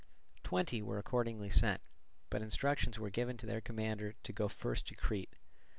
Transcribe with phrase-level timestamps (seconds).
[0.43, 1.79] Twenty were accordingly sent,
[2.31, 5.35] but instructions were given to their commander to go first to Crete.